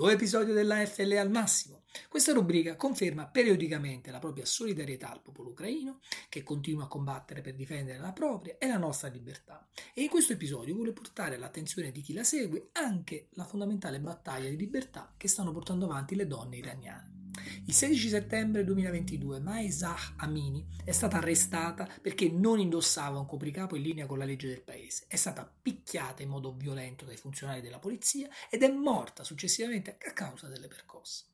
Nuovo 0.00 0.14
episodio 0.14 0.54
della 0.54 0.82
FL 0.86 1.12
al 1.18 1.30
massimo. 1.30 1.82
Questa 2.08 2.32
rubrica 2.32 2.74
conferma 2.74 3.26
periodicamente 3.26 4.10
la 4.10 4.18
propria 4.18 4.46
solidarietà 4.46 5.12
al 5.12 5.20
popolo 5.20 5.50
ucraino 5.50 6.00
che 6.30 6.42
continua 6.42 6.84
a 6.84 6.88
combattere 6.88 7.42
per 7.42 7.54
difendere 7.54 7.98
la 7.98 8.14
propria 8.14 8.56
e 8.56 8.66
la 8.66 8.78
nostra 8.78 9.10
libertà. 9.10 9.68
E 9.92 10.00
in 10.00 10.08
questo 10.08 10.32
episodio 10.32 10.74
vuole 10.74 10.92
portare 10.92 11.34
all'attenzione 11.34 11.92
di 11.92 12.00
chi 12.00 12.14
la 12.14 12.24
segue 12.24 12.70
anche 12.72 13.28
la 13.32 13.44
fondamentale 13.44 14.00
battaglia 14.00 14.48
di 14.48 14.56
libertà 14.56 15.12
che 15.18 15.28
stanno 15.28 15.52
portando 15.52 15.84
avanti 15.84 16.14
le 16.14 16.26
donne 16.26 16.56
iraniane. 16.56 17.19
Il 17.66 17.74
16 17.74 18.08
settembre 18.08 18.64
2022 18.64 19.40
Maesah 19.40 20.14
Amini 20.16 20.66
è 20.84 20.92
stata 20.92 21.18
arrestata 21.18 21.88
perché 22.00 22.28
non 22.28 22.58
indossava 22.58 23.18
un 23.18 23.26
copricapo 23.26 23.76
in 23.76 23.82
linea 23.82 24.06
con 24.06 24.18
la 24.18 24.24
legge 24.24 24.48
del 24.48 24.62
paese. 24.62 25.04
È 25.08 25.16
stata 25.16 25.50
picchiata 25.62 26.22
in 26.22 26.28
modo 26.28 26.52
violento 26.52 27.04
dai 27.04 27.16
funzionari 27.16 27.60
della 27.60 27.78
polizia 27.78 28.28
ed 28.50 28.62
è 28.62 28.68
morta 28.70 29.24
successivamente 29.24 29.96
a 30.06 30.12
causa 30.12 30.48
delle 30.48 30.68
percosse. 30.68 31.24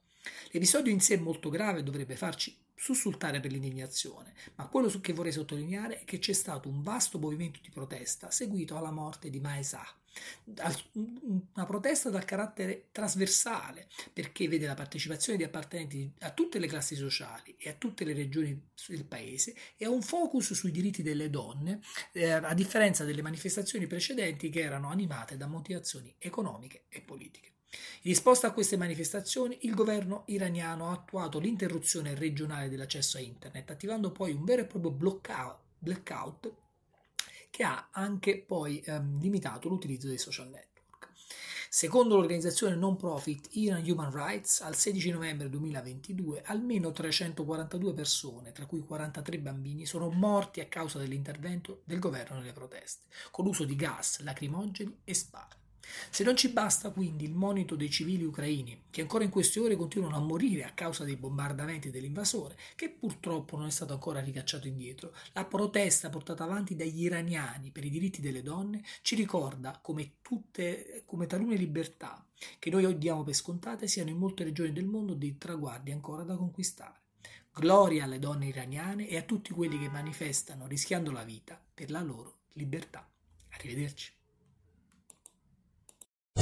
L'episodio 0.50 0.92
in 0.92 1.00
sé 1.00 1.14
è 1.14 1.18
molto 1.18 1.48
grave 1.48 1.80
e 1.80 1.82
dovrebbe 1.82 2.16
farci 2.16 2.56
sussultare 2.76 3.40
per 3.40 3.50
l'indignazione, 3.50 4.34
ma 4.56 4.68
quello 4.68 4.88
che 5.00 5.14
vorrei 5.14 5.32
sottolineare 5.32 6.00
è 6.00 6.04
che 6.04 6.18
c'è 6.18 6.34
stato 6.34 6.68
un 6.68 6.82
vasto 6.82 7.18
movimento 7.18 7.58
di 7.62 7.70
protesta 7.70 8.30
seguito 8.30 8.76
alla 8.76 8.90
morte 8.90 9.30
di 9.30 9.40
Maesah. 9.40 9.86
Una 10.92 11.66
protesta 11.66 12.08
dal 12.08 12.24
carattere 12.24 12.88
trasversale, 12.90 13.88
perché 14.12 14.48
vede 14.48 14.66
la 14.66 14.74
partecipazione 14.74 15.36
di 15.36 15.44
appartenenti 15.44 16.10
a 16.20 16.30
tutte 16.30 16.58
le 16.58 16.66
classi 16.66 16.96
sociali 16.96 17.54
e 17.58 17.68
a 17.68 17.74
tutte 17.74 18.04
le 18.04 18.14
regioni 18.14 18.68
del 18.88 19.04
paese 19.04 19.54
e 19.76 19.84
ha 19.84 19.90
un 19.90 20.02
focus 20.02 20.54
sui 20.54 20.70
diritti 20.70 21.02
delle 21.02 21.28
donne, 21.28 21.80
eh, 22.12 22.30
a 22.30 22.54
differenza 22.54 23.04
delle 23.04 23.22
manifestazioni 23.22 23.86
precedenti 23.86 24.48
che 24.48 24.60
erano 24.60 24.88
animate 24.88 25.36
da 25.36 25.46
motivazioni 25.46 26.14
economiche 26.18 26.84
e 26.88 27.02
politiche. 27.02 27.55
Risposta 28.06 28.46
a 28.46 28.52
queste 28.52 28.76
manifestazioni, 28.76 29.58
il 29.62 29.74
governo 29.74 30.22
iraniano 30.26 30.90
ha 30.90 30.92
attuato 30.92 31.40
l'interruzione 31.40 32.14
regionale 32.14 32.68
dell'accesso 32.68 33.16
a 33.16 33.20
Internet, 33.20 33.68
attivando 33.68 34.12
poi 34.12 34.30
un 34.30 34.44
vero 34.44 34.62
e 34.62 34.66
proprio 34.66 34.92
blackout 34.92 36.52
che 37.50 37.64
ha 37.64 37.88
anche 37.90 38.38
poi 38.46 38.80
ehm, 38.86 39.18
limitato 39.18 39.68
l'utilizzo 39.68 40.06
dei 40.06 40.18
social 40.18 40.48
network. 40.48 41.08
Secondo 41.68 42.14
l'organizzazione 42.14 42.76
non 42.76 42.94
profit 42.94 43.48
Iran 43.56 43.82
Human 43.84 44.12
Rights, 44.12 44.60
al 44.60 44.76
16 44.76 45.10
novembre 45.10 45.50
2022 45.50 46.42
almeno 46.44 46.92
342 46.92 47.92
persone, 47.92 48.52
tra 48.52 48.66
cui 48.66 48.84
43 48.84 49.40
bambini, 49.40 49.84
sono 49.84 50.10
morti 50.10 50.60
a 50.60 50.66
causa 50.66 51.00
dell'intervento 51.00 51.80
del 51.82 51.98
governo 51.98 52.38
nelle 52.38 52.52
proteste, 52.52 53.06
con 53.32 53.44
l'uso 53.44 53.64
di 53.64 53.74
gas, 53.74 54.20
lacrimogeni 54.20 55.00
e 55.02 55.12
spade. 55.12 55.64
Se 56.10 56.24
non 56.24 56.36
ci 56.36 56.48
basta 56.50 56.90
quindi 56.90 57.24
il 57.24 57.34
monito 57.34 57.76
dei 57.76 57.90
civili 57.90 58.24
ucraini, 58.24 58.84
che 58.90 59.00
ancora 59.00 59.24
in 59.24 59.30
queste 59.30 59.60
ore 59.60 59.76
continuano 59.76 60.16
a 60.16 60.20
morire 60.20 60.64
a 60.64 60.72
causa 60.72 61.04
dei 61.04 61.16
bombardamenti 61.16 61.90
dell'invasore, 61.90 62.56
che 62.74 62.90
purtroppo 62.90 63.56
non 63.56 63.66
è 63.66 63.70
stato 63.70 63.92
ancora 63.92 64.20
ricacciato 64.20 64.66
indietro, 64.66 65.14
la 65.32 65.44
protesta 65.44 66.10
portata 66.10 66.44
avanti 66.44 66.76
dagli 66.76 67.02
iraniani 67.02 67.70
per 67.70 67.84
i 67.84 67.90
diritti 67.90 68.20
delle 68.20 68.42
donne 68.42 68.82
ci 69.02 69.14
ricorda 69.14 69.78
come, 69.82 70.14
tutte, 70.22 71.02
come 71.06 71.26
talune 71.26 71.56
libertà 71.56 72.26
che 72.58 72.70
noi 72.70 72.98
diamo 72.98 73.22
per 73.22 73.34
scontate 73.34 73.86
siano 73.86 74.10
in 74.10 74.18
molte 74.18 74.44
regioni 74.44 74.72
del 74.72 74.84
mondo 74.84 75.14
dei 75.14 75.38
traguardi 75.38 75.90
ancora 75.90 76.22
da 76.22 76.36
conquistare. 76.36 77.00
Gloria 77.52 78.04
alle 78.04 78.18
donne 78.18 78.46
iraniane 78.46 79.08
e 79.08 79.16
a 79.16 79.22
tutti 79.22 79.52
quelli 79.52 79.78
che 79.78 79.88
manifestano 79.88 80.66
rischiando 80.66 81.10
la 81.10 81.24
vita 81.24 81.58
per 81.74 81.90
la 81.90 82.02
loro 82.02 82.40
libertà. 82.52 83.08
Arrivederci. 83.52 84.15